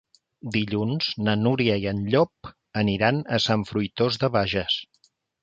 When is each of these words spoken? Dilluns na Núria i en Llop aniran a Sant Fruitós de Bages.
Dilluns 0.53 1.09
na 1.27 1.35
Núria 1.41 1.75
i 1.83 1.85
en 1.91 1.99
Llop 2.15 2.49
aniran 2.83 3.21
a 3.37 3.41
Sant 3.45 3.67
Fruitós 3.75 4.21
de 4.27 4.33
Bages. 4.39 4.81